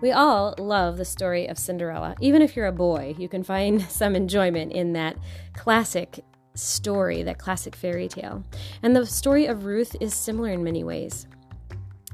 We 0.00 0.12
all 0.12 0.54
love 0.58 0.96
the 0.96 1.04
story 1.04 1.46
of 1.48 1.58
Cinderella. 1.58 2.14
Even 2.20 2.40
if 2.40 2.54
you're 2.54 2.66
a 2.66 2.72
boy, 2.72 3.16
you 3.18 3.28
can 3.28 3.42
find 3.42 3.82
some 3.90 4.14
enjoyment 4.14 4.72
in 4.72 4.92
that 4.92 5.16
classic 5.54 6.20
story, 6.54 7.22
that 7.24 7.38
classic 7.38 7.74
fairy 7.74 8.08
tale. 8.08 8.44
And 8.82 8.94
the 8.94 9.06
story 9.06 9.46
of 9.46 9.64
Ruth 9.64 9.96
is 10.00 10.14
similar 10.14 10.50
in 10.50 10.62
many 10.62 10.84
ways. 10.84 11.26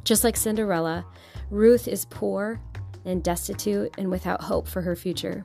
Just 0.02 0.24
like 0.24 0.36
Cinderella, 0.36 1.04
Ruth 1.50 1.86
is 1.86 2.06
poor 2.06 2.60
and 3.04 3.22
destitute 3.22 3.94
and 3.98 4.10
without 4.10 4.42
hope 4.42 4.66
for 4.66 4.80
her 4.82 4.96
future. 4.96 5.44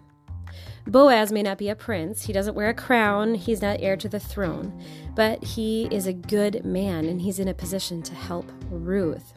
Boaz 0.90 1.32
may 1.32 1.44
not 1.44 1.58
be 1.58 1.70
a 1.70 1.76
prince, 1.76 2.24
he 2.24 2.34
doesn't 2.34 2.56
wear 2.56 2.70
a 2.70 2.74
crown, 2.74 3.36
he's 3.36 3.62
not 3.62 3.80
heir 3.80 3.96
to 3.98 4.10
the 4.10 4.20
throne, 4.20 4.84
but 5.16 5.44
he 5.44 5.88
is 5.92 6.08
a 6.08 6.14
good 6.14 6.66
man 6.66 7.06
and 7.06 7.22
he's 7.22 7.40
in 7.40 7.48
a 7.48 7.54
position 7.54 8.02
to 8.02 8.16
help 8.16 8.52
Ruth. 8.70 9.34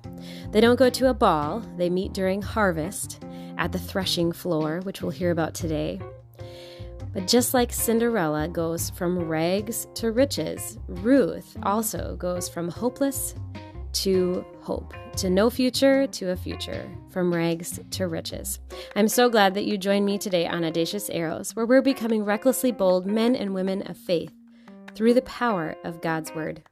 They 0.51 0.61
don't 0.61 0.79
go 0.79 0.89
to 0.91 1.11
a 1.11 1.15
ball, 1.15 1.61
they 1.77 1.91
meet 1.91 2.13
during 2.13 2.43
harvest 2.43 3.23
at 3.59 3.73
the 3.73 3.79
threshing 3.79 4.33
floor, 4.33 4.81
which 4.85 5.03
we'll 5.03 5.11
hear 5.11 5.31
about 5.31 5.55
today. 5.55 6.01
But 7.13 7.27
just 7.27 7.53
like 7.53 7.73
Cinderella 7.73 8.49
goes 8.49 8.89
from 8.91 9.19
rags 9.19 9.87
to 9.95 10.13
riches, 10.13 10.79
Ruth 10.89 11.57
also 11.63 12.17
goes 12.17 12.49
from 12.49 12.69
hopeless 12.69 13.35
to 13.93 14.45
hope, 14.61 14.95
to 15.17 15.31
no 15.31 15.51
future 15.51 16.07
to 16.07 16.31
a 16.31 16.37
future, 16.37 16.91
from 17.11 17.33
rags 17.33 17.81
to 17.91 18.07
riches. 18.07 18.59
I'm 18.97 19.09
so 19.09 19.29
glad 19.29 19.55
that 19.55 19.65
you 19.65 19.77
joined 19.79 20.07
me 20.07 20.19
today 20.19 20.47
on 20.47 20.65
Audacious 20.65 21.11
Arrows, 21.11 21.55
where 21.55 21.67
we're 21.67 21.83
becoming 21.83 22.25
recklessly 22.25 22.73
bold 22.73 23.07
men 23.07 23.37
and 23.37 23.55
women 23.55 23.83
of 23.89 23.97
faith 23.97 24.33
through 24.95 25.15
the 25.15 25.23
power 25.23 25.77
of 25.85 26.01
God's 26.01 26.35
Word. 26.35 26.63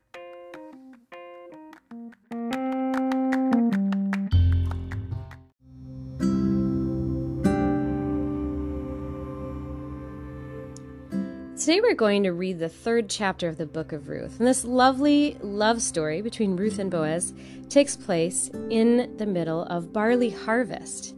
Today 11.70 11.82
we're 11.82 11.94
going 11.94 12.24
to 12.24 12.32
read 12.32 12.58
the 12.58 12.68
third 12.68 13.08
chapter 13.08 13.46
of 13.46 13.56
the 13.56 13.64
book 13.64 13.92
of 13.92 14.08
Ruth. 14.08 14.40
And 14.40 14.48
this 14.48 14.64
lovely 14.64 15.36
love 15.40 15.80
story 15.80 16.20
between 16.20 16.56
Ruth 16.56 16.80
and 16.80 16.90
Boaz 16.90 17.32
takes 17.68 17.94
place 17.96 18.50
in 18.70 19.16
the 19.18 19.26
middle 19.26 19.62
of 19.66 19.92
barley 19.92 20.30
harvest. 20.30 21.14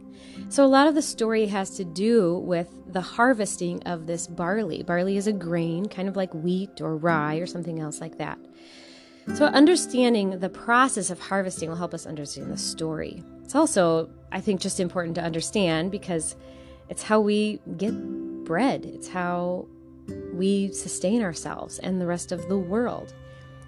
So 0.49 0.63
a 0.63 0.67
lot 0.67 0.85
of 0.85 0.93
the 0.93 1.01
story 1.01 1.47
has 1.47 1.71
to 1.77 1.83
do 1.83 2.37
with 2.37 2.69
the 2.85 3.01
harvesting 3.01 3.81
of 3.87 4.05
this 4.05 4.27
barley. 4.27 4.83
Barley 4.83 5.17
is 5.17 5.25
a 5.25 5.33
grain, 5.33 5.87
kind 5.87 6.07
of 6.07 6.15
like 6.15 6.31
wheat 6.35 6.81
or 6.81 6.97
rye 6.97 7.37
or 7.37 7.47
something 7.47 7.79
else 7.79 7.99
like 7.99 8.19
that. 8.19 8.37
So 9.33 9.45
understanding 9.45 10.39
the 10.39 10.49
process 10.49 11.09
of 11.09 11.19
harvesting 11.19 11.69
will 11.69 11.77
help 11.77 11.95
us 11.95 12.05
understand 12.05 12.51
the 12.51 12.59
story. 12.59 13.23
It's 13.43 13.55
also, 13.55 14.07
I 14.31 14.39
think, 14.39 14.61
just 14.61 14.79
important 14.79 15.15
to 15.15 15.23
understand 15.23 15.89
because 15.89 16.35
it's 16.89 17.01
how 17.01 17.21
we 17.21 17.59
get 17.75 17.95
bread. 18.43 18.85
It's 18.85 19.07
how 19.07 19.65
we 20.33 20.71
sustain 20.71 21.21
ourselves 21.21 21.79
and 21.79 22.01
the 22.01 22.07
rest 22.07 22.31
of 22.31 22.47
the 22.47 22.57
world. 22.57 23.13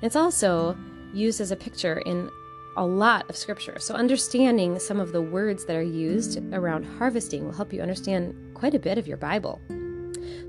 It's 0.02 0.16
also 0.16 0.78
used 1.14 1.40
as 1.42 1.52
a 1.52 1.56
picture 1.56 2.00
in 2.00 2.30
a 2.78 2.86
lot 2.86 3.30
of 3.30 3.38
scripture. 3.38 3.80
So, 3.80 3.96
understanding 3.96 4.80
some 4.80 5.00
of 5.00 5.12
the 5.12 5.22
words 5.22 5.66
that 5.66 5.76
are 5.76 5.82
used 5.82 6.42
around 6.54 6.84
harvesting 6.84 7.46
will 7.46 7.54
help 7.54 7.72
you 7.72 7.82
understand 7.82 8.36
quite 8.54 8.74
a 8.74 8.80
bit 8.80 8.98
of 8.98 9.08
your 9.08 9.18
Bible. 9.18 9.62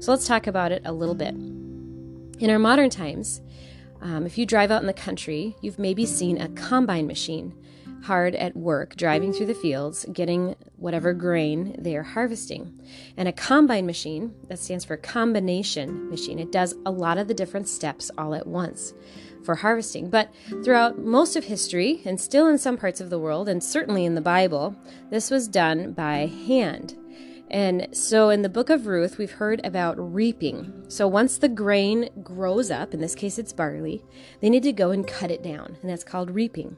So, 0.01 0.11
let's 0.11 0.27
talk 0.27 0.47
about 0.47 0.73
it 0.73 0.83
a 0.85 0.93
little 0.93 1.15
bit. 1.15 1.35
In 1.35 2.51
our 2.51 2.59
modern 2.59 2.91
times, 2.91 3.41
um, 4.03 4.27
if 4.27 4.37
you 4.37 4.45
drive 4.45 4.71
out 4.71 4.81
in 4.81 4.87
the 4.87 4.93
country, 4.93 5.57
you've 5.63 5.79
maybe 5.79 6.05
seen 6.05 6.41
a 6.41 6.49
combine 6.51 7.07
machine 7.07 7.55
hard 8.07 8.35
at 8.37 8.57
work 8.57 8.97
driving 8.97 9.33
through 9.33 9.47
the 9.47 9.55
fields, 9.55 10.07
getting 10.13 10.55
whatever 10.77 11.13
grain 11.13 11.75
they 11.79 11.97
are 11.97 12.03
harvesting. 12.03 12.81
And 13.17 13.29
a 13.29 13.33
combine 13.33 13.87
machine, 13.87 14.35
that 14.49 14.59
stands 14.59 14.85
for 14.85 14.97
combination 14.97 16.09
machine, 16.09 16.39
it 16.39 16.53
does 16.53 16.75
a 16.87 16.91
lot 16.91 17.19
of 17.19 17.29
the 17.29 17.35
different 17.35 17.69
steps 17.69 18.11
all 18.17 18.35
at 18.35 18.47
once 18.47 18.95
for 19.45 19.57
harvesting. 19.57 20.11
But 20.11 20.33
throughout 20.65 20.99
most 20.99 21.37
of 21.37 21.45
history, 21.45 22.03
and 22.05 22.21
still 22.21 22.47
in 22.49 22.59
some 22.59 22.77
parts 22.77 23.01
of 23.01 23.11
the 23.11 23.19
world, 23.19 23.49
and 23.49 23.63
certainly 23.63 24.05
in 24.05 24.15
the 24.15 24.21
Bible, 24.21 24.77
this 25.11 25.31
was 25.31 25.49
done 25.49 25.93
by 25.93 26.27
hand. 26.47 26.95
And 27.49 27.89
so 27.93 28.31
in 28.31 28.43
the 28.43 28.49
book 28.49 28.71
of 28.71 28.87
Ruth, 28.87 29.19
we've 29.19 29.31
heard 29.31 29.65
about 29.65 30.15
reaping. 30.15 30.85
So 30.89 31.07
once 31.07 31.39
the 31.39 31.49
grain 31.49 32.11
grows 32.23 32.71
up, 32.71 32.93
in 32.93 33.01
this 33.01 33.15
case 33.15 33.39
it's 33.39 33.53
barley, 33.53 34.03
they 34.41 34.51
need 34.51 34.65
to 34.65 34.73
go 34.73 34.91
and 34.91 35.07
cut 35.07 35.31
it 35.31 35.43
down, 35.43 35.77
and 35.81 35.91
that's 35.91 36.05
called 36.05 36.31
reaping. 36.31 36.77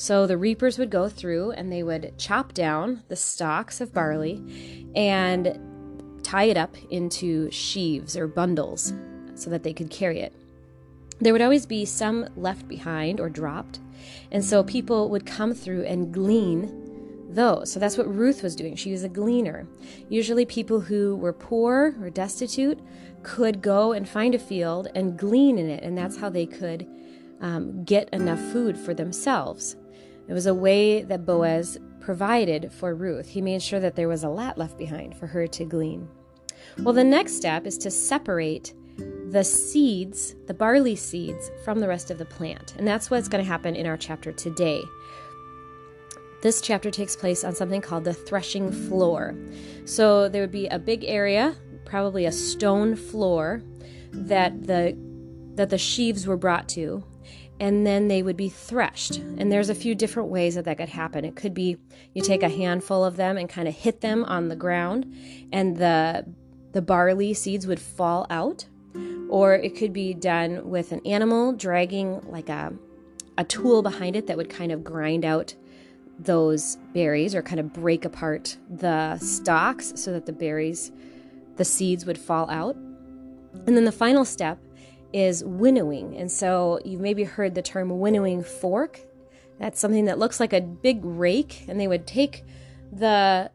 So 0.00 0.26
the 0.26 0.38
reapers 0.38 0.78
would 0.78 0.88
go 0.88 1.10
through 1.10 1.50
and 1.50 1.70
they 1.70 1.82
would 1.82 2.14
chop 2.16 2.54
down 2.54 3.02
the 3.08 3.16
stalks 3.16 3.82
of 3.82 3.92
barley 3.92 4.42
and 4.96 5.60
tie 6.22 6.44
it 6.44 6.56
up 6.56 6.74
into 6.88 7.50
sheaves 7.50 8.16
or 8.16 8.26
bundles 8.26 8.94
so 9.34 9.50
that 9.50 9.62
they 9.62 9.74
could 9.74 9.90
carry 9.90 10.20
it. 10.20 10.32
There 11.20 11.34
would 11.34 11.42
always 11.42 11.66
be 11.66 11.84
some 11.84 12.30
left 12.34 12.66
behind 12.66 13.20
or 13.20 13.28
dropped, 13.28 13.78
and 14.30 14.42
so 14.42 14.64
people 14.64 15.10
would 15.10 15.26
come 15.26 15.52
through 15.52 15.84
and 15.84 16.14
glean 16.14 17.28
those. 17.28 17.70
So 17.70 17.78
that's 17.78 17.98
what 17.98 18.08
Ruth 18.08 18.42
was 18.42 18.56
doing. 18.56 18.76
She 18.76 18.92
was 18.92 19.04
a 19.04 19.08
gleaner. 19.10 19.66
Usually, 20.08 20.46
people 20.46 20.80
who 20.80 21.14
were 21.16 21.34
poor 21.34 21.94
or 22.00 22.08
destitute 22.08 22.78
could 23.22 23.60
go 23.60 23.92
and 23.92 24.08
find 24.08 24.34
a 24.34 24.38
field 24.38 24.88
and 24.94 25.18
glean 25.18 25.58
in 25.58 25.68
it, 25.68 25.84
and 25.84 25.98
that's 25.98 26.16
how 26.16 26.30
they 26.30 26.46
could 26.46 26.86
um, 27.42 27.84
get 27.84 28.08
enough 28.14 28.40
food 28.50 28.78
for 28.78 28.94
themselves. 28.94 29.76
It 30.30 30.32
was 30.32 30.46
a 30.46 30.54
way 30.54 31.02
that 31.02 31.26
Boaz 31.26 31.76
provided 31.98 32.72
for 32.72 32.94
Ruth. 32.94 33.28
He 33.28 33.42
made 33.42 33.60
sure 33.60 33.80
that 33.80 33.96
there 33.96 34.06
was 34.06 34.22
a 34.22 34.28
lot 34.28 34.56
left 34.56 34.78
behind 34.78 35.16
for 35.16 35.26
her 35.26 35.48
to 35.48 35.64
glean. 35.64 36.08
Well, 36.78 36.94
the 36.94 37.02
next 37.02 37.34
step 37.34 37.66
is 37.66 37.76
to 37.78 37.90
separate 37.90 38.72
the 39.30 39.42
seeds, 39.42 40.36
the 40.46 40.54
barley 40.54 40.94
seeds, 40.94 41.50
from 41.64 41.80
the 41.80 41.88
rest 41.88 42.12
of 42.12 42.18
the 42.18 42.24
plant. 42.26 42.76
And 42.78 42.86
that's 42.86 43.10
what's 43.10 43.26
going 43.26 43.42
to 43.42 43.48
happen 43.48 43.74
in 43.74 43.86
our 43.86 43.96
chapter 43.96 44.30
today. 44.30 44.84
This 46.42 46.60
chapter 46.60 46.92
takes 46.92 47.16
place 47.16 47.42
on 47.42 47.56
something 47.56 47.80
called 47.80 48.04
the 48.04 48.14
threshing 48.14 48.70
floor. 48.70 49.36
So 49.84 50.28
there 50.28 50.42
would 50.42 50.52
be 50.52 50.68
a 50.68 50.78
big 50.78 51.04
area, 51.04 51.56
probably 51.84 52.26
a 52.26 52.32
stone 52.32 52.94
floor, 52.94 53.64
that 54.12 54.68
the 54.68 54.96
that 55.56 55.70
the 55.70 55.78
sheaves 55.78 56.28
were 56.28 56.36
brought 56.36 56.68
to 56.68 57.02
and 57.60 57.86
then 57.86 58.08
they 58.08 58.22
would 58.22 58.36
be 58.36 58.48
threshed. 58.48 59.18
And 59.18 59.52
there's 59.52 59.68
a 59.68 59.74
few 59.74 59.94
different 59.94 60.30
ways 60.30 60.54
that 60.54 60.64
that 60.64 60.78
could 60.78 60.88
happen. 60.88 61.24
It 61.24 61.36
could 61.36 61.54
be 61.54 61.76
you 62.14 62.22
take 62.22 62.42
a 62.42 62.48
handful 62.48 63.04
of 63.04 63.16
them 63.16 63.36
and 63.36 63.48
kind 63.48 63.68
of 63.68 63.74
hit 63.74 64.00
them 64.00 64.24
on 64.24 64.48
the 64.48 64.56
ground, 64.56 65.14
and 65.52 65.76
the 65.76 66.26
the 66.72 66.82
barley 66.82 67.34
seeds 67.34 67.66
would 67.66 67.80
fall 67.80 68.26
out. 68.30 68.66
Or 69.28 69.54
it 69.54 69.76
could 69.76 69.92
be 69.92 70.12
done 70.12 70.68
with 70.68 70.90
an 70.90 71.00
animal 71.06 71.52
dragging 71.52 72.20
like 72.28 72.48
a 72.48 72.72
a 73.38 73.44
tool 73.44 73.82
behind 73.82 74.16
it 74.16 74.26
that 74.26 74.36
would 74.36 74.50
kind 74.50 74.72
of 74.72 74.82
grind 74.82 75.24
out 75.24 75.54
those 76.18 76.76
berries 76.92 77.34
or 77.34 77.42
kind 77.42 77.60
of 77.60 77.72
break 77.72 78.04
apart 78.04 78.56
the 78.68 79.16
stalks 79.18 79.92
so 79.96 80.12
that 80.12 80.26
the 80.26 80.32
berries, 80.32 80.92
the 81.56 81.64
seeds 81.64 82.04
would 82.04 82.18
fall 82.18 82.50
out. 82.50 82.74
And 83.66 83.76
then 83.76 83.84
the 83.84 83.92
final 83.92 84.24
step 84.24 84.58
is 85.12 85.44
winnowing. 85.44 86.16
And 86.16 86.30
so 86.30 86.78
you've 86.84 87.00
maybe 87.00 87.24
heard 87.24 87.54
the 87.54 87.62
term 87.62 87.98
winnowing 87.98 88.42
fork. 88.42 89.00
That's 89.58 89.80
something 89.80 90.06
that 90.06 90.18
looks 90.18 90.40
like 90.40 90.52
a 90.52 90.60
big 90.60 91.04
rake, 91.04 91.64
and 91.68 91.78
they 91.78 91.88
would 91.88 92.06
take 92.06 92.44
the 92.92 93.50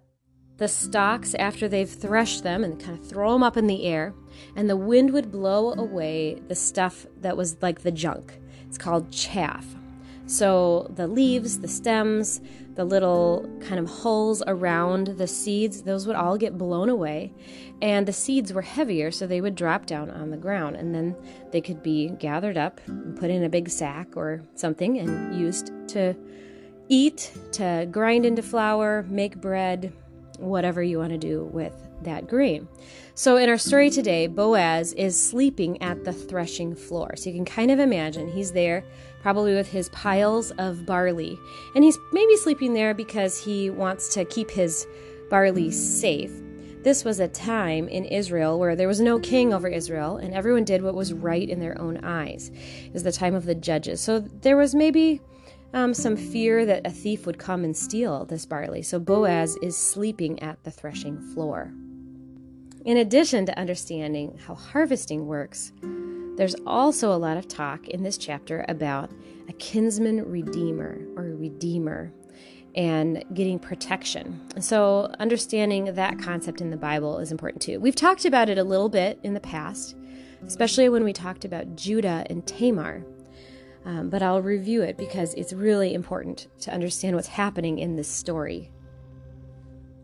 the 0.57 0.67
stalks 0.69 1.35
after 1.35 1.67
they've 1.67 1.89
threshed 1.89 2.43
them 2.43 2.63
and 2.63 2.79
kind 2.79 2.97
of 2.97 3.05
throw 3.05 3.33
them 3.33 3.43
up 3.43 3.57
in 3.57 3.67
the 3.67 3.83
air, 3.83 4.13
and 4.55 4.69
the 4.69 4.77
wind 4.77 5.11
would 5.11 5.31
blow 5.31 5.73
away 5.73 6.41
the 6.47 6.55
stuff 6.55 7.05
that 7.19 7.35
was 7.35 7.57
like 7.61 7.81
the 7.81 7.91
junk. 7.91 8.39
It's 8.67 8.77
called 8.77 9.11
chaff. 9.11 9.65
So 10.27 10.91
the 10.95 11.07
leaves, 11.07 11.59
the 11.59 11.67
stems, 11.67 12.39
the 12.75 12.83
little 12.83 13.49
kind 13.61 13.79
of 13.79 13.89
holes 13.89 14.43
around 14.45 15.07
the 15.07 15.27
seeds, 15.27 15.83
those 15.83 16.05
would 16.05 16.15
all 16.15 16.37
get 16.37 16.57
blown 16.57 16.89
away. 16.89 17.33
And 17.81 18.05
the 18.05 18.13
seeds 18.13 18.53
were 18.53 18.61
heavier, 18.61 19.11
so 19.11 19.25
they 19.25 19.41
would 19.41 19.55
drop 19.55 19.85
down 19.85 20.09
on 20.09 20.29
the 20.29 20.37
ground. 20.37 20.75
And 20.75 20.93
then 20.93 21.15
they 21.51 21.61
could 21.61 21.81
be 21.81 22.09
gathered 22.19 22.57
up 22.57 22.81
and 22.87 23.17
put 23.17 23.29
in 23.29 23.43
a 23.43 23.49
big 23.49 23.69
sack 23.69 24.15
or 24.15 24.41
something 24.55 24.99
and 24.99 25.39
used 25.39 25.71
to 25.89 26.15
eat, 26.89 27.31
to 27.53 27.87
grind 27.89 28.25
into 28.25 28.41
flour, 28.41 29.03
make 29.09 29.37
bread, 29.37 29.93
whatever 30.37 30.83
you 30.83 30.99
want 30.99 31.11
to 31.11 31.17
do 31.17 31.45
with 31.45 31.73
that 32.03 32.27
grain. 32.27 32.67
So, 33.13 33.37
in 33.37 33.49
our 33.49 33.57
story 33.57 33.89
today, 33.89 34.27
Boaz 34.27 34.91
is 34.93 35.21
sleeping 35.21 35.81
at 35.81 36.03
the 36.03 36.11
threshing 36.11 36.75
floor. 36.75 37.15
So, 37.15 37.29
you 37.29 37.35
can 37.35 37.45
kind 37.45 37.71
of 37.71 37.79
imagine 37.79 38.29
he's 38.29 38.51
there, 38.51 38.83
probably 39.25 39.55
with 39.55 39.67
his 39.67 39.89
piles 39.89 40.51
of 40.59 40.85
barley. 40.85 41.39
And 41.73 41.83
he's 41.83 41.97
maybe 42.11 42.37
sleeping 42.37 42.75
there 42.75 42.93
because 42.93 43.43
he 43.43 43.71
wants 43.71 44.13
to 44.13 44.23
keep 44.23 44.51
his 44.51 44.85
barley 45.31 45.71
safe. 45.71 46.31
This 46.83 47.03
was 47.03 47.19
a 47.19 47.27
time 47.27 47.87
in 47.87 48.05
Israel 48.05 48.59
where 48.59 48.75
there 48.75 48.87
was 48.87 48.99
no 48.99 49.17
king 49.17 49.51
over 49.51 49.67
Israel, 49.67 50.17
and 50.17 50.31
everyone 50.31 50.63
did 50.63 50.83
what 50.83 50.93
was 50.93 51.11
right 51.11 51.49
in 51.49 51.59
their 51.59 51.75
own 51.81 52.05
eyes. 52.05 52.51
It 52.85 52.93
was 52.93 53.01
the 53.01 53.11
time 53.11 53.33
of 53.33 53.45
the 53.45 53.55
judges. 53.55 53.99
So, 53.99 54.19
there 54.19 54.57
was 54.57 54.75
maybe 54.75 55.21
um, 55.73 55.95
some 55.95 56.15
fear 56.15 56.63
that 56.63 56.85
a 56.85 56.91
thief 56.91 57.25
would 57.25 57.39
come 57.39 57.63
and 57.63 57.75
steal 57.75 58.25
this 58.25 58.45
barley. 58.45 58.83
So 58.83 58.99
Boaz 58.99 59.57
is 59.63 59.75
sleeping 59.75 60.39
at 60.43 60.63
the 60.63 60.69
threshing 60.69 61.19
floor. 61.33 61.73
In 62.85 62.97
addition 62.97 63.47
to 63.47 63.59
understanding 63.59 64.37
how 64.45 64.53
harvesting 64.53 65.25
works, 65.25 65.73
there's 66.35 66.55
also 66.67 67.13
a 67.13 67.17
lot 67.17 67.37
of 67.37 67.47
talk 67.47 67.87
in 67.87 68.03
this 68.03 68.17
chapter 68.17 68.65
about 68.67 69.09
a 69.47 69.53
kinsman 69.53 70.29
redeemer 70.29 70.99
or 71.15 71.23
redeemer 71.35 72.11
and 72.75 73.23
getting 73.33 73.57
protection. 73.57 74.41
So, 74.59 75.13
understanding 75.19 75.85
that 75.85 76.19
concept 76.19 76.59
in 76.59 76.71
the 76.71 76.77
Bible 76.77 77.19
is 77.19 77.31
important 77.31 77.61
too. 77.61 77.79
We've 77.79 77.95
talked 77.95 78.25
about 78.25 78.49
it 78.49 78.57
a 78.57 78.63
little 78.63 78.89
bit 78.89 79.19
in 79.23 79.33
the 79.33 79.39
past, 79.39 79.95
especially 80.45 80.89
when 80.89 81.03
we 81.03 81.13
talked 81.13 81.45
about 81.45 81.75
Judah 81.75 82.25
and 82.29 82.45
Tamar. 82.45 83.05
Um, 83.85 84.09
but 84.09 84.23
I'll 84.23 84.41
review 84.41 84.81
it 84.81 84.97
because 84.97 85.33
it's 85.35 85.53
really 85.53 85.93
important 85.93 86.47
to 86.61 86.73
understand 86.73 87.15
what's 87.15 87.27
happening 87.27 87.79
in 87.79 87.95
this 87.95 88.07
story. 88.07 88.71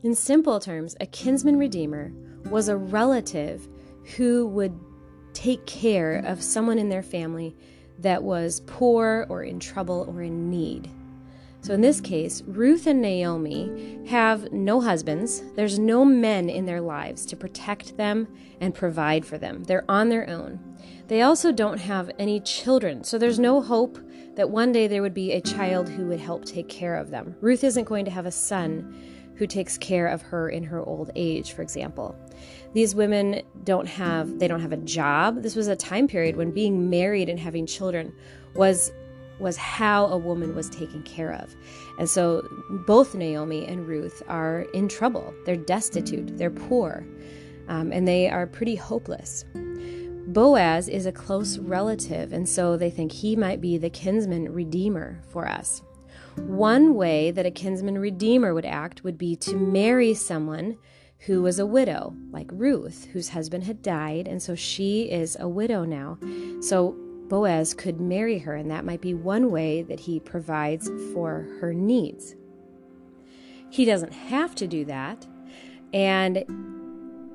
In 0.04 0.16
simple 0.16 0.60
terms, 0.60 0.96
a 1.00 1.08
kinsman 1.08 1.58
redeemer 1.58 2.14
was 2.50 2.70
a 2.70 2.78
relative 2.78 3.68
who 4.16 4.48
would 4.48 4.80
take 5.34 5.66
care 5.66 6.18
of 6.26 6.42
someone 6.42 6.78
in 6.78 6.90
their 6.90 7.04
family 7.04 7.56
that 8.00 8.24
was 8.24 8.62
poor 8.62 9.26
or 9.30 9.44
in 9.44 9.60
trouble 9.60 10.06
or 10.10 10.22
in 10.22 10.50
need. 10.50 10.90
So 11.62 11.76
in 11.76 11.82
this 11.82 12.02
case, 12.02 12.42
Ruth 12.48 12.88
and 12.88 13.02
Naomi 13.02 14.00
have 14.08 14.52
no 14.52 14.82
husbands. 14.82 15.44
There's 15.56 15.78
no 15.78 16.04
men 16.04 16.50
in 16.50 16.66
their 16.66 16.82
lives 16.82 17.24
to 17.28 17.36
protect 17.36 17.98
them 17.98 18.28
and 18.60 18.74
provide 18.74 19.26
for 19.26 19.38
them. 19.38 19.64
They're 19.64 19.86
on 19.88 20.10
their 20.10 20.28
own. 20.28 20.60
They 21.08 21.22
also 21.22 21.52
don't 21.52 21.78
have 21.78 22.10
any 22.18 22.40
children, 22.40 23.04
so 23.04 23.20
there's 23.20 23.38
no 23.38 23.62
hope 23.62 24.00
that 24.36 24.50
one 24.50 24.72
day 24.72 24.88
there 24.88 25.04
would 25.04 25.14
be 25.14 25.34
a 25.34 25.42
child 25.42 25.88
who 25.88 26.08
would 26.08 26.20
help 26.20 26.46
take 26.46 26.68
care 26.68 26.96
of 26.96 27.12
them. 27.12 27.36
Ruth 27.42 27.64
isn't 27.64 27.84
going 27.84 28.06
to 28.06 28.12
have 28.12 28.26
a 28.26 28.32
son 28.32 28.96
who 29.36 29.46
takes 29.46 29.78
care 29.78 30.08
of 30.08 30.22
her 30.22 30.50
in 30.50 30.64
her 30.64 30.84
old 30.84 31.12
age, 31.16 31.54
for 31.54 31.62
example. 31.62 32.16
These 32.74 32.96
women 32.96 33.42
don't 33.64 33.88
have 33.88 34.40
they 34.40 34.48
don't 34.48 34.62
have 34.62 34.72
a 34.72 34.78
job. 34.78 35.44
This 35.44 35.56
was 35.56 35.68
a 35.68 35.76
time 35.76 36.08
period 36.08 36.36
when 36.36 36.52
being 36.52 36.90
married 36.90 37.30
and 37.30 37.40
having 37.40 37.66
children 37.66 38.14
was 38.56 38.92
was 39.40 39.58
how 39.58 40.06
a 40.06 40.18
woman 40.18 40.56
was 40.56 40.70
taken 40.70 41.02
care 41.04 41.34
of. 41.34 41.56
And 41.98 42.10
so 42.10 42.48
both 42.86 43.16
Naomi 43.16 43.66
and 43.66 43.88
Ruth 43.88 44.22
are 44.28 44.62
in 44.74 44.88
trouble. 44.88 45.34
They're 45.46 45.56
destitute, 45.58 46.38
they're 46.38 46.52
poor, 46.52 47.06
um, 47.68 47.92
and 47.92 48.08
they 48.08 48.30
are 48.30 48.46
pretty 48.46 48.76
hopeless. 48.76 49.44
Boaz 50.28 50.88
is 50.88 51.08
a 51.08 51.12
close 51.12 51.58
relative, 51.58 52.32
and 52.32 52.48
so 52.48 52.78
they 52.78 52.92
think 52.92 53.12
he 53.12 53.36
might 53.36 53.60
be 53.60 53.78
the 53.78 53.90
kinsman 53.90 54.54
redeemer 54.54 55.20
for 55.28 55.48
us. 55.48 55.82
One 56.36 56.94
way 56.94 57.32
that 57.32 57.46
a 57.46 57.52
kinsman 57.52 57.98
redeemer 57.98 58.54
would 58.54 58.66
act 58.66 59.04
would 59.04 59.18
be 59.18 59.36
to 59.38 59.58
marry 59.58 60.14
someone 60.14 60.78
who 61.26 61.42
was 61.42 61.60
a 61.60 61.66
widow, 61.66 62.16
like 62.32 62.50
Ruth, 62.52 63.08
whose 63.14 63.30
husband 63.30 63.64
had 63.64 63.82
died, 63.82 64.28
and 64.28 64.42
so 64.42 64.56
she 64.56 65.04
is 65.04 65.38
a 65.40 65.48
widow 65.48 65.84
now. 65.84 66.18
So 66.62 66.96
Boaz 67.28 67.74
could 67.74 68.02
marry 68.02 68.40
her, 68.40 68.56
and 68.56 68.72
that 68.72 68.86
might 68.86 69.02
be 69.02 69.14
one 69.14 69.52
way 69.52 69.84
that 69.84 70.00
he 70.00 70.20
provides 70.20 70.90
for 71.14 71.48
her 71.60 71.74
needs. 71.74 72.36
He 73.70 73.86
doesn't 73.86 74.14
have 74.14 74.56
to 74.56 74.68
do 74.68 74.84
that, 74.86 75.28
and 75.94 76.44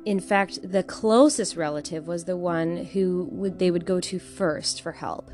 in 0.07 0.21
fact, 0.21 0.61
the 0.63 0.85
closest 0.85 1.57
relative 1.57 2.07
was 2.07 2.25
the 2.25 2.37
one 2.37 2.77
who 2.77 3.29
would, 3.33 3.59
they 3.59 3.73
would 3.73 3.85
go 3.85 3.99
to 3.99 4.21
first 4.21 4.81
for 4.81 4.93
help. 4.93 5.33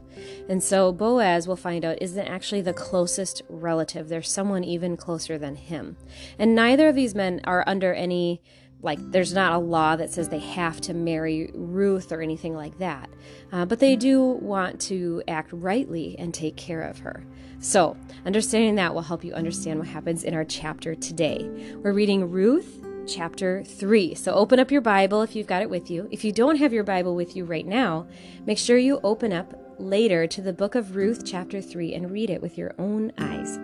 And 0.48 0.62
so 0.62 0.92
Boaz, 0.92 1.46
will 1.46 1.56
find 1.56 1.84
out, 1.84 2.00
isn't 2.00 2.26
actually 2.26 2.62
the 2.62 2.72
closest 2.72 3.42
relative. 3.50 4.08
There's 4.08 4.32
someone 4.32 4.64
even 4.64 4.96
closer 4.96 5.36
than 5.36 5.56
him. 5.56 5.98
And 6.38 6.54
neither 6.54 6.88
of 6.88 6.94
these 6.94 7.14
men 7.14 7.42
are 7.44 7.62
under 7.66 7.92
any, 7.92 8.40
like, 8.80 8.98
there's 9.10 9.34
not 9.34 9.52
a 9.52 9.58
law 9.58 9.94
that 9.96 10.10
says 10.10 10.30
they 10.30 10.38
have 10.38 10.80
to 10.82 10.94
marry 10.94 11.50
Ruth 11.52 12.10
or 12.10 12.22
anything 12.22 12.54
like 12.54 12.78
that. 12.78 13.10
Uh, 13.52 13.66
but 13.66 13.78
they 13.78 13.94
do 13.94 14.22
want 14.22 14.80
to 14.82 15.22
act 15.28 15.50
rightly 15.52 16.16
and 16.18 16.32
take 16.32 16.56
care 16.56 16.82
of 16.82 17.00
her. 17.00 17.26
So, 17.60 17.94
understanding 18.24 18.76
that 18.76 18.94
will 18.94 19.02
help 19.02 19.22
you 19.22 19.34
understand 19.34 19.78
what 19.78 19.88
happens 19.88 20.24
in 20.24 20.32
our 20.32 20.44
chapter 20.44 20.94
today. 20.94 21.76
We're 21.76 21.92
reading 21.92 22.30
Ruth 22.30 22.81
chapter 23.06 23.62
3. 23.64 24.14
So 24.14 24.32
open 24.34 24.58
up 24.58 24.70
your 24.70 24.80
Bible 24.80 25.22
if 25.22 25.34
you've 25.34 25.46
got 25.46 25.62
it 25.62 25.70
with 25.70 25.90
you. 25.90 26.08
If 26.10 26.24
you 26.24 26.32
don't 26.32 26.56
have 26.56 26.72
your 26.72 26.84
Bible 26.84 27.14
with 27.14 27.36
you 27.36 27.44
right 27.44 27.66
now, 27.66 28.06
make 28.46 28.58
sure 28.58 28.78
you 28.78 29.00
open 29.02 29.32
up 29.32 29.54
later 29.78 30.26
to 30.26 30.40
the 30.40 30.52
book 30.52 30.74
of 30.74 30.96
Ruth, 30.96 31.24
chapter 31.24 31.60
3, 31.60 31.94
and 31.94 32.10
read 32.10 32.30
it 32.30 32.40
with 32.40 32.56
your 32.56 32.74
own 32.78 33.12
eyes. 33.18 33.58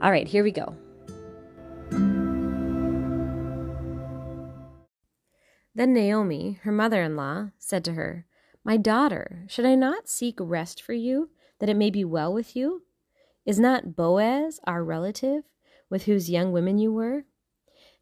All 0.00 0.10
right, 0.10 0.26
here 0.26 0.44
we 0.44 0.52
go. 0.52 0.76
Then 5.74 5.94
Naomi, 5.94 6.58
her 6.62 6.72
mother 6.72 7.02
in 7.02 7.16
law, 7.16 7.48
said 7.58 7.84
to 7.86 7.94
her, 7.94 8.26
My 8.64 8.76
daughter, 8.76 9.44
should 9.48 9.64
I 9.64 9.74
not 9.74 10.08
seek 10.08 10.36
rest 10.38 10.82
for 10.82 10.92
you, 10.92 11.30
that 11.58 11.68
it 11.68 11.76
may 11.76 11.90
be 11.90 12.04
well 12.04 12.32
with 12.32 12.54
you? 12.54 12.82
Is 13.46 13.58
not 13.58 13.96
Boaz 13.96 14.60
our 14.64 14.84
relative, 14.84 15.44
with 15.88 16.04
whose 16.04 16.30
young 16.30 16.52
women 16.52 16.78
you 16.78 16.92
were? 16.92 17.24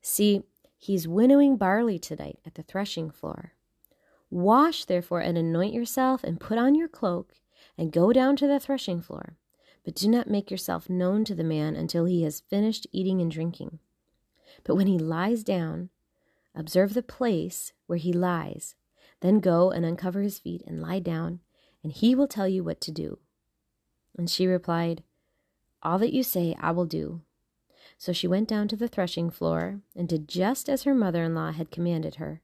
See, 0.03 0.43
He's 0.83 1.07
winnowing 1.07 1.59
barley 1.59 1.99
tonight 1.99 2.39
at 2.47 2.55
the 2.55 2.63
threshing 2.63 3.11
floor. 3.11 3.53
Wash, 4.31 4.87
therefore, 4.87 5.21
and 5.21 5.37
anoint 5.37 5.75
yourself, 5.75 6.25
and 6.25 6.41
put 6.41 6.57
on 6.57 6.75
your 6.75 6.89
cloak, 6.89 7.35
and 7.77 7.93
go 7.93 8.15
down 8.15 8.35
to 8.37 8.47
the 8.47 8.59
threshing 8.59 9.03
floor. 9.03 9.37
But 9.85 9.95
do 9.95 10.09
not 10.09 10.31
make 10.31 10.51
yourself 10.51 10.89
known 10.89 11.27
to 11.27 11.35
the 11.35 11.45
man 11.45 11.77
until 11.77 12.07
he 12.07 12.23
has 12.23 12.41
finished 12.41 12.87
eating 12.93 13.21
and 13.21 13.31
drinking. 13.31 13.79
But 14.65 14.75
when 14.75 14.87
he 14.87 14.99
lies 14.99 15.45
down, 15.45 15.91
observe 16.55 16.95
the 16.95 17.03
place 17.03 17.75
where 17.87 17.99
he 17.99 18.15
lies. 18.15 18.75
Then 19.21 19.41
go 19.41 19.71
and 19.71 19.85
uncover 19.85 20.23
his 20.23 20.39
feet 20.39 20.63
and 20.67 20.81
lie 20.81 21.01
down, 21.01 21.41
and 21.85 21.93
he 21.93 22.15
will 22.15 22.27
tell 22.27 22.49
you 22.49 22.65
what 22.65 22.81
to 22.81 22.91
do. 22.91 23.19
And 24.17 24.31
she 24.31 24.47
replied, 24.47 25.03
All 25.83 25.99
that 25.99 26.15
you 26.15 26.23
say 26.23 26.57
I 26.59 26.71
will 26.71 26.87
do. 26.87 27.21
So 28.01 28.15
she 28.15 28.27
went 28.27 28.49
down 28.49 28.67
to 28.69 28.77
the 28.77 28.89
threshing 28.89 29.29
floor 29.29 29.83
and 29.95 30.09
did 30.09 30.27
just 30.27 30.71
as 30.71 30.85
her 30.85 30.95
mother 30.95 31.23
in 31.23 31.35
law 31.35 31.53
had 31.53 31.71
commanded 31.71 32.15
her. 32.15 32.41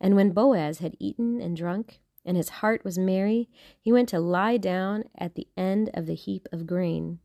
And 0.00 0.16
when 0.16 0.32
Boaz 0.32 0.80
had 0.80 0.96
eaten 0.98 1.40
and 1.40 1.56
drunk, 1.56 2.00
and 2.24 2.36
his 2.36 2.48
heart 2.48 2.84
was 2.84 2.98
merry, 2.98 3.48
he 3.80 3.92
went 3.92 4.08
to 4.08 4.18
lie 4.18 4.56
down 4.56 5.04
at 5.16 5.36
the 5.36 5.46
end 5.56 5.90
of 5.94 6.06
the 6.06 6.16
heap 6.16 6.48
of 6.50 6.66
grain. 6.66 7.20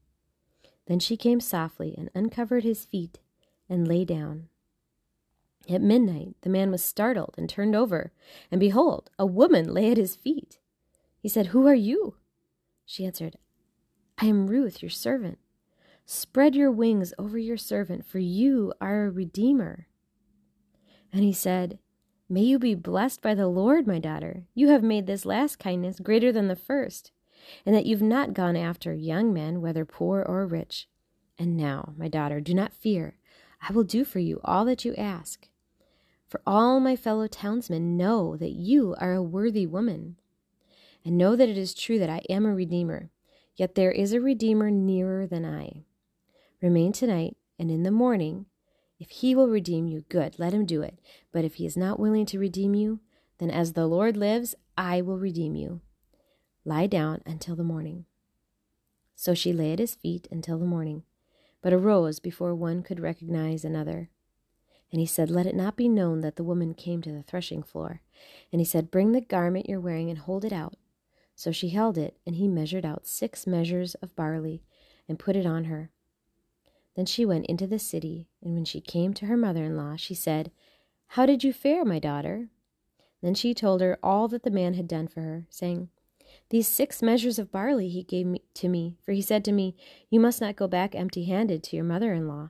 Then 0.86 1.00
she 1.00 1.18
came 1.18 1.40
softly 1.40 1.96
and 1.98 2.12
uncovered 2.14 2.64
his 2.64 2.86
feet 2.86 3.18
and 3.68 3.88
lay 3.88 4.06
down. 4.06 4.50
At 5.68 5.82
midnight 5.82 6.36
the 6.42 6.50
man 6.50 6.70
was 6.70 6.84
startled 6.84 7.34
and 7.36 7.50
turned 7.50 7.76
over, 7.76 8.12
and 8.52 8.60
behold, 8.60 9.10
a 9.18 9.26
woman 9.26 9.74
lay 9.74 9.90
at 9.90 9.98
his 9.98 10.16
feet. 10.16 10.60
He 11.20 11.28
said, 11.28 11.48
Who 11.48 11.66
are 11.66 11.74
you? 11.74 12.14
She 12.86 13.08
answered, 13.08 13.38
I 14.20 14.28
am 14.28 14.46
Ruth, 14.46 14.84
your 14.84 14.92
servant. 14.92 15.40
Spread 16.12 16.56
your 16.56 16.72
wings 16.72 17.14
over 17.20 17.38
your 17.38 17.56
servant, 17.56 18.04
for 18.04 18.18
you 18.18 18.74
are 18.82 19.06
a 19.06 19.12
redeemer. 19.12 19.86
And 21.14 21.22
he 21.22 21.32
said, 21.32 21.78
May 22.28 22.42
you 22.42 22.58
be 22.58 22.74
blessed 22.74 23.22
by 23.22 23.36
the 23.36 23.48
Lord, 23.48 23.86
my 23.86 24.00
daughter. 24.00 24.48
You 24.56 24.70
have 24.70 24.82
made 24.82 25.06
this 25.06 25.24
last 25.24 25.60
kindness 25.60 26.00
greater 26.00 26.32
than 26.32 26.48
the 26.48 26.56
first, 26.56 27.12
and 27.64 27.76
that 27.76 27.86
you've 27.86 28.02
not 28.02 28.34
gone 28.34 28.56
after 28.56 28.92
young 28.92 29.32
men, 29.32 29.62
whether 29.62 29.86
poor 29.86 30.24
or 30.24 30.48
rich. 30.48 30.88
And 31.38 31.56
now, 31.56 31.94
my 31.96 32.08
daughter, 32.08 32.42
do 32.42 32.56
not 32.56 32.74
fear. 32.74 33.20
I 33.62 33.72
will 33.72 33.84
do 33.84 34.04
for 34.04 34.18
you 34.18 34.42
all 34.44 34.66
that 34.66 34.84
you 34.84 34.96
ask. 34.96 35.48
For 36.28 36.42
all 36.44 36.80
my 36.80 36.96
fellow 36.96 37.28
townsmen 37.28 37.98
know 37.98 38.36
that 38.36 38.54
you 38.54 38.96
are 38.98 39.14
a 39.14 39.22
worthy 39.22 39.68
woman, 39.68 40.16
and 41.06 41.20
know 41.20 41.36
that 41.36 41.50
it 41.50 41.58
is 41.58 41.76
true 41.76 42.00
that 42.00 42.10
I 42.10 42.24
am 42.32 42.48
a 42.48 42.56
redeemer. 42.56 43.12
Yet 43.56 43.76
there 43.76 43.92
is 43.92 44.12
a 44.12 44.20
redeemer 44.20 44.72
nearer 44.72 45.28
than 45.28 45.46
I. 45.46 45.84
Remain 46.62 46.92
tonight, 46.92 47.38
and 47.58 47.72
in 47.72 47.84
the 47.84 47.92
morning, 47.92 48.46
if 49.00 49.10
he 49.10 49.34
will 49.34 49.48
redeem 49.48 49.88
you, 49.88 50.02
good, 50.10 50.38
let 50.38 50.54
him 50.54 50.66
do 50.66 50.82
it. 50.82 51.00
But 51.32 51.46
if 51.46 51.56
he 51.56 51.66
is 51.66 51.78
not 51.78 52.00
willing 52.00 52.26
to 52.28 52.40
redeem 52.40 52.76
you, 52.76 53.00
then 53.38 53.50
as 53.50 53.74
the 53.74 53.88
Lord 53.88 54.18
lives, 54.18 54.56
I 54.78 55.02
will 55.02 55.18
redeem 55.18 55.56
you. 55.56 55.80
Lie 56.66 56.88
down 56.88 57.22
until 57.26 57.56
the 57.56 57.64
morning. 57.64 58.06
So 59.16 59.34
she 59.34 59.54
lay 59.54 59.72
at 59.72 59.80
his 59.80 59.96
feet 59.96 60.28
until 60.32 60.60
the 60.60 60.66
morning, 60.66 61.04
but 61.62 61.74
arose 61.74 62.20
before 62.20 62.54
one 62.54 62.84
could 62.84 63.00
recognize 63.00 63.64
another. 63.64 64.10
And 64.92 65.00
he 65.00 65.06
said, 65.06 65.30
Let 65.30 65.46
it 65.46 65.56
not 65.56 65.78
be 65.78 65.88
known 65.88 66.20
that 66.22 66.36
the 66.36 66.44
woman 66.44 66.74
came 66.74 67.02
to 67.04 67.12
the 67.12 67.24
threshing 67.24 67.64
floor. 67.64 68.02
And 68.52 68.60
he 68.60 68.66
said, 68.66 68.92
Bring 68.92 69.14
the 69.14 69.22
garment 69.22 69.70
you're 69.70 69.80
wearing 69.80 70.10
and 70.10 70.20
hold 70.20 70.44
it 70.44 70.54
out. 70.54 70.76
So 71.36 71.54
she 71.54 71.70
held 71.70 71.98
it, 71.98 72.18
and 72.26 72.36
he 72.36 72.50
measured 72.50 72.86
out 72.86 73.08
six 73.08 73.48
measures 73.48 73.96
of 73.96 74.16
barley 74.16 74.64
and 75.08 75.18
put 75.18 75.38
it 75.38 75.46
on 75.46 75.66
her. 75.66 75.92
Then 77.00 77.06
she 77.06 77.26
went 77.26 77.46
into 77.46 77.66
the 77.66 77.80
city, 77.80 78.28
and 78.44 78.56
when 78.56 78.66
she 78.66 78.82
came 78.82 79.14
to 79.14 79.28
her 79.28 79.38
mother 79.38 79.64
in 79.64 79.78
law, 79.78 79.96
she 79.96 80.14
said, 80.14 80.52
How 81.08 81.26
did 81.26 81.46
you 81.46 81.54
fare, 81.54 81.86
my 81.86 81.98
daughter? 81.98 82.50
Then 83.22 83.34
she 83.36 83.54
told 83.54 83.80
her 83.80 83.98
all 84.04 84.28
that 84.28 84.44
the 84.44 84.52
man 84.52 84.74
had 84.74 84.86
done 84.86 85.08
for 85.08 85.22
her, 85.22 85.46
saying, 85.50 85.88
these 86.50 86.68
six 86.68 87.02
measures 87.02 87.40
of 87.40 87.54
barley 87.54 87.88
he 87.88 88.04
gave 88.04 88.26
me, 88.26 88.42
to 88.56 88.68
me, 88.68 88.98
for 89.02 89.14
he 89.14 89.22
said 89.22 89.46
to 89.46 89.54
me, 89.54 89.78
You 90.10 90.20
must 90.20 90.42
not 90.42 90.58
go 90.58 90.68
back 90.68 90.94
empty 90.94 91.24
handed 91.24 91.64
to 91.64 91.78
your 91.78 91.86
mother 91.86 92.14
in 92.14 92.28
law. 92.28 92.50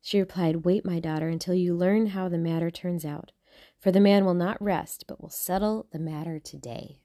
She 0.00 0.18
replied, 0.18 0.64
Wait, 0.64 0.86
my 0.86 0.98
daughter, 0.98 1.28
until 1.28 1.52
you 1.52 1.74
learn 1.74 2.06
how 2.06 2.30
the 2.30 2.38
matter 2.38 2.70
turns 2.70 3.04
out, 3.04 3.32
for 3.78 3.92
the 3.92 4.00
man 4.00 4.24
will 4.24 4.32
not 4.32 4.62
rest, 4.62 5.04
but 5.06 5.20
will 5.20 5.28
settle 5.28 5.88
the 5.92 5.98
matter 5.98 6.38
today. 6.38 7.00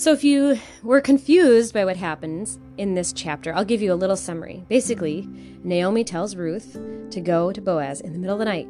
So, 0.00 0.14
if 0.14 0.24
you 0.24 0.58
were 0.82 1.02
confused 1.02 1.74
by 1.74 1.84
what 1.84 1.98
happens 1.98 2.58
in 2.78 2.94
this 2.94 3.12
chapter, 3.12 3.52
I'll 3.52 3.66
give 3.66 3.82
you 3.82 3.92
a 3.92 4.00
little 4.00 4.16
summary. 4.16 4.64
Basically, 4.66 5.28
Naomi 5.62 6.04
tells 6.04 6.36
Ruth 6.36 6.72
to 7.10 7.20
go 7.20 7.52
to 7.52 7.60
Boaz 7.60 8.00
in 8.00 8.14
the 8.14 8.18
middle 8.18 8.36
of 8.36 8.38
the 8.38 8.46
night. 8.46 8.66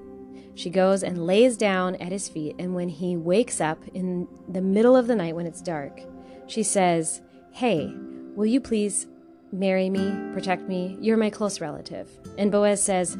She 0.56 0.70
goes 0.70 1.04
and 1.04 1.24
lays 1.24 1.56
down 1.56 1.94
at 1.94 2.10
his 2.10 2.28
feet, 2.28 2.56
and 2.58 2.74
when 2.74 2.88
he 2.88 3.16
wakes 3.16 3.60
up 3.60 3.78
in 3.94 4.26
the 4.48 4.60
middle 4.60 4.96
of 4.96 5.06
the 5.06 5.14
night 5.14 5.36
when 5.36 5.46
it's 5.46 5.62
dark, 5.62 6.00
she 6.48 6.64
says, 6.64 7.22
Hey, 7.52 7.94
will 8.34 8.46
you 8.46 8.60
please 8.60 9.06
marry 9.52 9.88
me, 9.88 10.12
protect 10.32 10.68
me? 10.68 10.98
You're 11.00 11.16
my 11.16 11.30
close 11.30 11.60
relative. 11.60 12.10
And 12.38 12.50
Boaz 12.50 12.82
says, 12.82 13.16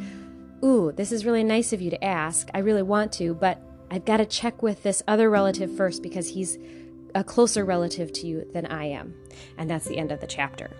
Ooh, 0.64 0.90
this 0.90 1.12
is 1.12 1.24
really 1.24 1.44
nice 1.44 1.72
of 1.72 1.80
you 1.80 1.90
to 1.90 2.04
ask. 2.04 2.48
I 2.54 2.58
really 2.58 2.82
want 2.82 3.12
to, 3.12 3.34
but 3.34 3.62
I've 3.88 4.04
got 4.04 4.16
to 4.16 4.26
check 4.26 4.64
with 4.64 4.82
this 4.82 5.00
other 5.06 5.30
relative 5.30 5.76
first 5.76 6.02
because 6.02 6.30
he's 6.30 6.58
a 7.14 7.24
closer 7.24 7.64
relative 7.64 8.12
to 8.14 8.26
you 8.26 8.46
than 8.52 8.66
I 8.66 8.84
am. 8.84 9.14
And 9.58 9.70
that's 9.70 9.86
the 9.86 9.98
end 9.98 10.12
of 10.12 10.20
the 10.20 10.26
chapter. 10.26 10.70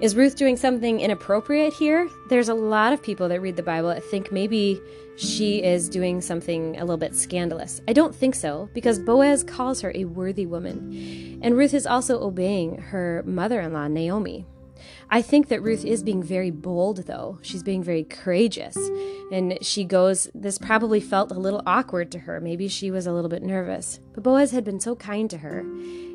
Is 0.00 0.16
Ruth 0.16 0.36
doing 0.36 0.56
something 0.56 1.00
inappropriate 1.00 1.74
here? 1.74 2.08
There's 2.30 2.48
a 2.48 2.54
lot 2.54 2.92
of 2.92 3.02
people 3.02 3.28
that 3.28 3.40
read 3.40 3.56
the 3.56 3.62
Bible 3.62 3.88
that 3.88 4.04
think 4.04 4.32
maybe 4.32 4.80
she 5.16 5.62
is 5.62 5.88
doing 5.88 6.20
something 6.20 6.76
a 6.76 6.80
little 6.80 6.96
bit 6.96 7.14
scandalous. 7.14 7.80
I 7.86 7.92
don't 7.92 8.14
think 8.14 8.34
so, 8.34 8.70
because 8.72 8.98
Boaz 8.98 9.44
calls 9.44 9.80
her 9.82 9.92
a 9.94 10.04
worthy 10.04 10.46
woman. 10.46 11.40
And 11.42 11.56
Ruth 11.56 11.74
is 11.74 11.86
also 11.86 12.22
obeying 12.22 12.78
her 12.78 13.22
mother 13.26 13.60
in 13.60 13.72
law, 13.72 13.88
Naomi. 13.88 14.46
I 15.10 15.22
think 15.22 15.48
that 15.48 15.62
Ruth 15.62 15.84
is 15.84 16.02
being 16.02 16.22
very 16.22 16.50
bold, 16.50 17.06
though. 17.06 17.38
She's 17.42 17.62
being 17.62 17.82
very 17.82 18.04
courageous. 18.04 18.76
And 19.32 19.58
she 19.62 19.84
goes, 19.84 20.28
this 20.34 20.58
probably 20.58 21.00
felt 21.00 21.30
a 21.30 21.38
little 21.38 21.62
awkward 21.66 22.10
to 22.12 22.20
her. 22.20 22.40
Maybe 22.40 22.68
she 22.68 22.90
was 22.90 23.06
a 23.06 23.12
little 23.12 23.30
bit 23.30 23.42
nervous. 23.42 24.00
But 24.14 24.22
Boaz 24.24 24.50
had 24.50 24.64
been 24.64 24.80
so 24.80 24.96
kind 24.96 25.28
to 25.30 25.38
her, 25.38 25.64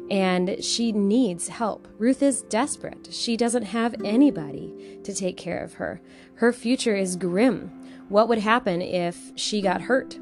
and 0.10 0.64
she 0.64 0.92
needs 0.92 1.48
help. 1.48 1.88
Ruth 1.98 2.22
is 2.22 2.44
desperate. 2.44 3.10
She 3.12 3.38
doesn't 3.38 3.64
have 3.64 3.96
anybody 4.04 5.00
to 5.04 5.14
take 5.14 5.38
care 5.38 5.64
of 5.64 5.74
her. 5.74 6.02
Her 6.36 6.52
future 6.52 6.96
is 6.96 7.16
grim. 7.16 7.72
What 8.10 8.28
would 8.28 8.40
happen 8.40 8.82
if 8.82 9.32
she 9.36 9.62
got 9.62 9.82
hurt? 9.82 10.20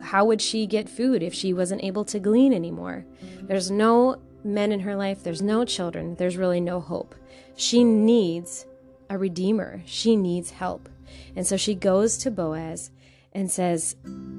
How 0.00 0.24
would 0.24 0.40
she 0.40 0.66
get 0.66 0.88
food 0.88 1.22
if 1.22 1.34
she 1.34 1.52
wasn't 1.52 1.84
able 1.84 2.04
to 2.06 2.18
glean 2.18 2.52
anymore? 2.52 3.04
There's 3.42 3.70
no 3.70 4.20
men 4.44 4.72
in 4.72 4.80
her 4.80 4.96
life, 4.96 5.22
there's 5.22 5.42
no 5.42 5.64
children, 5.64 6.14
there's 6.16 6.36
really 6.36 6.60
no 6.60 6.80
hope. 6.80 7.14
She 7.56 7.84
needs 7.84 8.66
a 9.08 9.18
redeemer, 9.18 9.82
she 9.84 10.16
needs 10.16 10.50
help. 10.50 10.88
And 11.36 11.46
so 11.46 11.56
she 11.56 11.74
goes 11.74 12.16
to 12.18 12.30
Boaz 12.30 12.90
and 13.32 13.50
says, 13.50 13.96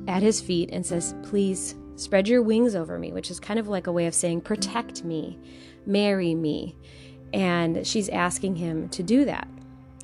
at 0.07 0.23
his 0.23 0.41
feet, 0.41 0.69
and 0.71 0.85
says, 0.85 1.15
Please 1.23 1.75
spread 1.95 2.27
your 2.27 2.41
wings 2.41 2.75
over 2.75 2.97
me, 2.97 3.11
which 3.11 3.31
is 3.31 3.39
kind 3.39 3.59
of 3.59 3.67
like 3.67 3.87
a 3.87 3.91
way 3.91 4.07
of 4.07 4.15
saying, 4.15 4.41
Protect 4.41 5.03
me, 5.03 5.37
marry 5.85 6.35
me. 6.35 6.75
And 7.33 7.85
she's 7.87 8.09
asking 8.09 8.57
him 8.57 8.89
to 8.89 9.03
do 9.03 9.25
that. 9.25 9.47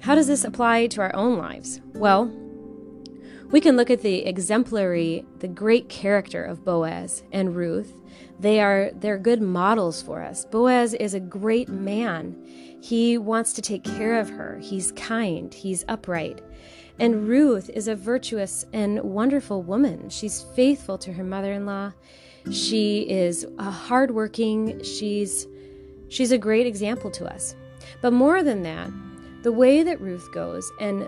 How 0.01 0.15
does 0.15 0.27
this 0.27 0.43
apply 0.43 0.87
to 0.87 1.01
our 1.01 1.15
own 1.15 1.37
lives? 1.37 1.81
Well, 1.93 2.31
we 3.49 3.61
can 3.61 3.77
look 3.77 3.89
at 3.89 4.01
the 4.01 4.25
exemplary, 4.25 5.25
the 5.39 5.47
great 5.47 5.87
character 5.89 6.43
of 6.43 6.65
Boaz 6.65 7.23
and 7.31 7.55
Ruth. 7.55 7.93
They 8.39 8.59
are 8.59 8.91
they're 8.93 9.17
good 9.17 9.41
models 9.41 10.01
for 10.01 10.21
us. 10.21 10.45
Boaz 10.45 10.93
is 10.93 11.13
a 11.13 11.19
great 11.19 11.69
man. 11.69 12.35
He 12.81 13.17
wants 13.17 13.53
to 13.53 13.61
take 13.61 13.83
care 13.83 14.19
of 14.19 14.29
her. 14.29 14.59
He's 14.61 14.91
kind, 14.91 15.53
he's 15.53 15.85
upright. 15.87 16.41
And 16.99 17.27
Ruth 17.27 17.69
is 17.69 17.87
a 17.87 17.95
virtuous 17.95 18.65
and 18.73 19.01
wonderful 19.01 19.61
woman. 19.61 20.09
She's 20.09 20.45
faithful 20.55 20.97
to 20.99 21.13
her 21.13 21.23
mother-in-law. 21.23 21.93
She 22.51 23.01
is 23.09 23.45
a 23.59 23.69
hardworking. 23.69 24.83
She's 24.83 25.47
she's 26.09 26.31
a 26.31 26.37
great 26.37 26.67
example 26.67 27.11
to 27.11 27.25
us. 27.25 27.55
But 28.01 28.13
more 28.13 28.43
than 28.43 28.61
that, 28.63 28.89
the 29.43 29.51
way 29.51 29.83
that 29.83 30.01
Ruth 30.01 30.31
goes 30.33 30.69
and 30.79 31.07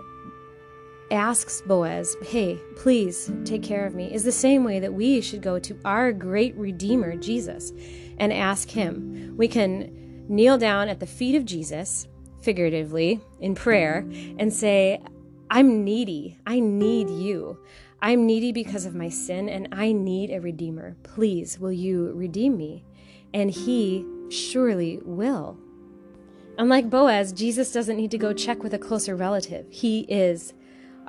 asks 1.10 1.60
Boaz, 1.62 2.16
Hey, 2.22 2.58
please 2.76 3.30
take 3.44 3.62
care 3.62 3.86
of 3.86 3.94
me, 3.94 4.12
is 4.12 4.24
the 4.24 4.32
same 4.32 4.64
way 4.64 4.80
that 4.80 4.92
we 4.92 5.20
should 5.20 5.42
go 5.42 5.58
to 5.58 5.78
our 5.84 6.12
great 6.12 6.54
Redeemer, 6.56 7.16
Jesus, 7.16 7.72
and 8.18 8.32
ask 8.32 8.68
Him. 8.68 9.34
We 9.36 9.48
can 9.48 10.26
kneel 10.28 10.58
down 10.58 10.88
at 10.88 11.00
the 11.00 11.06
feet 11.06 11.34
of 11.34 11.44
Jesus, 11.44 12.06
figuratively, 12.42 13.20
in 13.40 13.54
prayer, 13.54 14.06
and 14.38 14.52
say, 14.52 15.00
I'm 15.50 15.84
needy. 15.84 16.38
I 16.46 16.60
need 16.60 17.10
you. 17.10 17.58
I'm 18.00 18.26
needy 18.26 18.52
because 18.52 18.86
of 18.86 18.94
my 18.94 19.08
sin, 19.08 19.48
and 19.48 19.68
I 19.72 19.92
need 19.92 20.30
a 20.30 20.40
Redeemer. 20.40 20.96
Please, 21.02 21.58
will 21.58 21.72
you 21.72 22.12
redeem 22.12 22.56
me? 22.56 22.84
And 23.34 23.50
He 23.50 24.06
surely 24.30 25.00
will. 25.02 25.58
Unlike 26.56 26.90
Boaz, 26.90 27.32
Jesus 27.32 27.72
doesn't 27.72 27.96
need 27.96 28.10
to 28.10 28.18
go 28.18 28.32
check 28.32 28.62
with 28.62 28.74
a 28.74 28.78
closer 28.78 29.16
relative. 29.16 29.66
He 29.70 30.00
is 30.02 30.52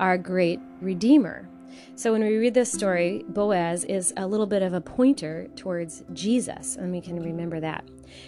our 0.02 0.18
great 0.18 0.60
Redeemer. 0.82 1.48
So 1.96 2.12
when 2.12 2.22
we 2.22 2.36
read 2.36 2.56
this 2.56 2.72
story, 2.72 3.24
Boaz 3.30 3.86
is 3.86 4.14
a 4.18 4.28
little 4.28 4.48
bit 4.48 4.64
of 4.64 4.74
a 4.74 4.82
pointer 4.82 5.48
towards 5.56 6.04
Jesus, 6.12 6.76
and 6.76 6.92
we 6.92 7.00
can 7.00 7.22
remember 7.22 7.60
that. 7.60 7.86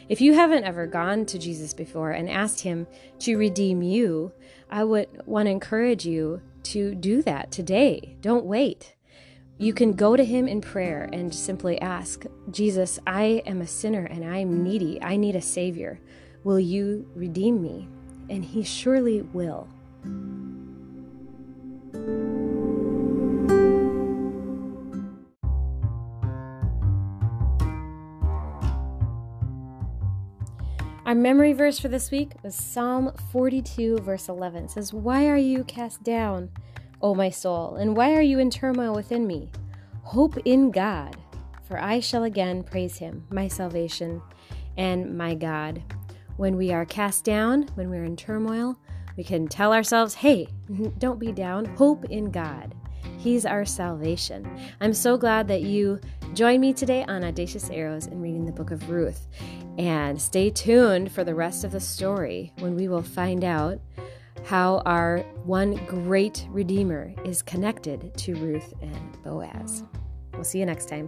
If 0.07 0.21
you 0.21 0.33
haven't 0.33 0.63
ever 0.63 0.87
gone 0.87 1.25
to 1.25 1.39
Jesus 1.39 1.73
before 1.73 2.11
and 2.11 2.29
asked 2.29 2.61
him 2.61 2.87
to 3.19 3.35
redeem 3.35 3.81
you, 3.81 4.31
I 4.69 4.83
would 4.83 5.07
want 5.25 5.47
to 5.47 5.51
encourage 5.51 6.05
you 6.05 6.41
to 6.63 6.95
do 6.95 7.21
that 7.23 7.51
today. 7.51 8.15
Don't 8.21 8.45
wait. 8.45 8.95
You 9.57 9.73
can 9.73 9.93
go 9.93 10.15
to 10.15 10.23
him 10.23 10.47
in 10.47 10.61
prayer 10.61 11.09
and 11.11 11.33
simply 11.33 11.81
ask, 11.81 12.25
Jesus, 12.51 12.99
I 13.05 13.41
am 13.45 13.61
a 13.61 13.67
sinner 13.67 14.05
and 14.05 14.23
I 14.23 14.37
am 14.37 14.63
needy. 14.63 15.01
I 15.01 15.17
need 15.17 15.35
a 15.35 15.41
Savior. 15.41 15.99
Will 16.43 16.59
you 16.59 17.09
redeem 17.15 17.61
me? 17.61 17.89
And 18.29 18.45
he 18.45 18.63
surely 18.63 19.21
will. 19.21 19.67
Our 31.13 31.19
memory 31.19 31.53
verse 31.53 31.77
for 31.77 31.89
this 31.89 32.09
week 32.09 32.31
was 32.41 32.55
Psalm 32.55 33.11
42, 33.31 33.99
verse 33.99 34.29
11. 34.29 34.63
It 34.63 34.71
says, 34.71 34.91
Why 34.91 35.27
are 35.27 35.37
you 35.37 35.63
cast 35.63 36.01
down, 36.01 36.49
O 37.03 37.13
my 37.13 37.29
soul, 37.29 37.75
and 37.75 37.95
why 37.95 38.15
are 38.15 38.21
you 38.23 38.39
in 38.39 38.49
turmoil 38.49 38.95
within 38.95 39.27
me? 39.27 39.51
Hope 40.01 40.37
in 40.43 40.71
God, 40.71 41.15
for 41.67 41.79
I 41.79 41.99
shall 41.99 42.23
again 42.23 42.63
praise 42.63 42.97
him, 42.97 43.27
my 43.29 43.47
salvation 43.47 44.23
and 44.75 45.15
my 45.15 45.35
God. 45.35 45.83
When 46.37 46.57
we 46.57 46.73
are 46.73 46.83
cast 46.83 47.23
down, 47.23 47.67
when 47.75 47.91
we're 47.91 48.05
in 48.05 48.15
turmoil, 48.15 48.75
we 49.15 49.23
can 49.23 49.47
tell 49.47 49.71
ourselves, 49.71 50.15
hey, 50.15 50.47
don't 50.97 51.19
be 51.19 51.31
down, 51.31 51.65
hope 51.65 52.05
in 52.05 52.31
God. 52.31 52.73
He's 53.19 53.45
our 53.45 53.65
salvation. 53.65 54.49
I'm 54.81 54.95
so 54.95 55.17
glad 55.17 55.47
that 55.49 55.61
you 55.61 56.01
joined 56.33 56.61
me 56.61 56.73
today 56.73 57.05
on 57.07 57.23
Audacious 57.23 57.69
Arrows 57.69 58.07
and 58.07 58.21
reading 58.21 58.45
the 58.45 58.51
book 58.51 58.71
of 58.71 58.89
Ruth. 58.89 59.27
And 59.77 60.19
stay 60.19 60.49
tuned 60.49 61.11
for 61.11 61.23
the 61.23 61.35
rest 61.35 61.63
of 61.63 61.71
the 61.71 61.79
story 61.79 62.51
when 62.59 62.75
we 62.75 62.87
will 62.87 63.03
find 63.03 63.43
out 63.43 63.79
how 64.43 64.81
our 64.85 65.19
one 65.43 65.75
great 65.85 66.47
Redeemer 66.49 67.13
is 67.23 67.41
connected 67.41 68.13
to 68.17 68.33
Ruth 68.35 68.73
and 68.81 69.23
Boaz. 69.23 69.83
We'll 70.33 70.43
see 70.43 70.59
you 70.59 70.65
next 70.65 70.89
time. 70.89 71.07